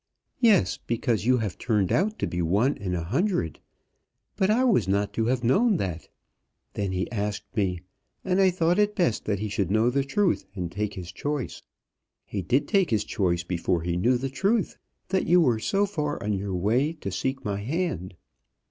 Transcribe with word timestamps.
"Yes; 0.39 0.79
because 0.87 1.27
you 1.27 1.37
have 1.37 1.59
turned 1.59 1.91
out 1.91 2.17
to 2.17 2.25
be 2.25 2.41
one 2.41 2.75
in 2.75 2.95
a 2.95 3.03
hundred: 3.03 3.59
but 4.35 4.49
I 4.49 4.63
was 4.63 4.87
not 4.87 5.13
to 5.13 5.25
have 5.27 5.43
known 5.43 5.77
that. 5.77 6.09
Then 6.73 6.91
he 6.91 7.11
asked 7.11 7.55
me, 7.55 7.81
and 8.25 8.41
I 8.41 8.49
thought 8.49 8.79
it 8.79 8.95
best 8.95 9.25
that 9.25 9.37
he 9.37 9.47
should 9.47 9.69
know 9.69 9.91
the 9.91 10.03
truth 10.03 10.43
and 10.55 10.71
take 10.71 10.95
his 10.95 11.11
choice. 11.11 11.61
He 12.25 12.41
did 12.41 12.67
take 12.67 12.89
his 12.89 13.03
choice 13.03 13.43
before 13.43 13.83
he 13.83 13.95
knew 13.95 14.17
the 14.17 14.29
truth, 14.31 14.75
that 15.09 15.27
you 15.27 15.39
were 15.39 15.59
so 15.59 15.85
far 15.85 16.23
on 16.23 16.33
your 16.33 16.55
way 16.55 16.93
to 16.93 17.11
seek 17.11 17.45
my 17.45 17.59
hand." 17.61 18.15